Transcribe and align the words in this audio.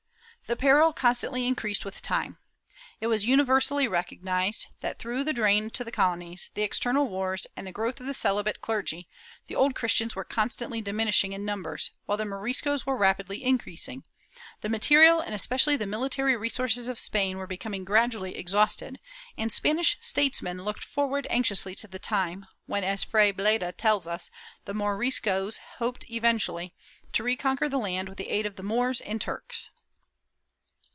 ^ 0.51 0.53
The 0.53 0.57
peril 0.59 0.91
constantly 0.91 1.47
increased 1.47 1.85
with 1.85 2.01
time. 2.01 2.37
It 2.99 3.07
was 3.07 3.25
universally 3.25 3.87
recognized 3.87 4.67
that, 4.81 4.99
through 4.99 5.23
the 5.23 5.31
drain 5.31 5.69
to 5.69 5.85
the 5.85 5.93
colonies, 5.93 6.49
the 6.55 6.61
external 6.61 7.07
wars, 7.07 7.47
and 7.55 7.65
the 7.65 7.71
growth 7.71 8.01
of 8.01 8.05
the 8.05 8.13
celibate 8.13 8.59
clergy, 8.59 9.07
the 9.47 9.55
Old 9.55 9.75
Christians 9.75 10.13
were 10.13 10.25
constantly 10.25 10.81
diminishing 10.81 11.31
in 11.31 11.45
num 11.45 11.63
bers, 11.63 11.91
while 12.05 12.17
the 12.17 12.25
Moriscos 12.25 12.85
were 12.85 12.97
rapidly 12.97 13.45
increasing; 13.45 14.03
the 14.59 14.67
material 14.67 15.21
and 15.21 15.33
especially 15.33 15.77
the 15.77 15.87
military 15.87 16.35
resources 16.35 16.89
of 16.89 16.99
Spain 16.99 17.37
were 17.37 17.47
becoming 17.47 17.85
gradually 17.85 18.35
exhausted, 18.35 18.99
and 19.37 19.53
Spanish 19.53 19.95
statesmen 20.01 20.63
looked 20.65 20.83
forward 20.83 21.25
anxiously 21.29 21.73
to 21.75 21.87
the 21.87 21.97
time 21.97 22.45
when, 22.65 22.83
as 22.83 23.05
Fray 23.05 23.31
Bleda 23.31 23.71
tells 23.77 24.05
us, 24.05 24.29
the 24.65 24.73
Moriscos 24.73 25.59
hoped 25.77 26.09
eventually, 26.11 26.73
to 27.13 27.23
reconquer 27.23 27.69
the 27.69 27.79
land 27.79 28.09
with 28.09 28.17
the 28.17 28.27
aid 28.29 28.45
of 28.45 28.57
the 28.57 28.63
Moors 28.63 28.99
and 28.99 29.21
Turks. 29.21 29.69